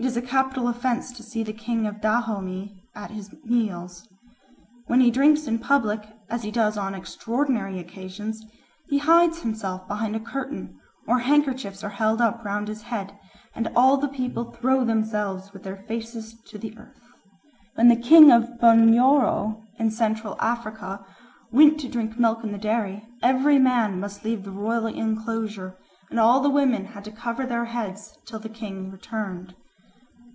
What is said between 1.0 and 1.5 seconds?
to see